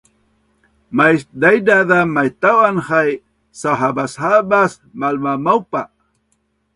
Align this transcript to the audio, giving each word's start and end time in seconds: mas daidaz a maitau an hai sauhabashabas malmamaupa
mas 0.95 1.19
daidaz 1.41 1.89
a 1.99 1.99
maitau 2.15 2.59
an 2.69 2.77
hai 2.87 3.11
sauhabashabas 3.59 4.73
malmamaupa 4.99 5.81